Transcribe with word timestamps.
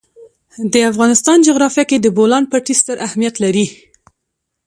د 0.73 0.75
افغانستان 0.91 1.37
جغرافیه 1.47 1.83
کې 1.89 1.97
د 1.99 2.07
بولان 2.17 2.43
پټي 2.51 2.73
ستر 2.81 2.95
اهمیت 3.07 3.35
لري. 3.43 3.65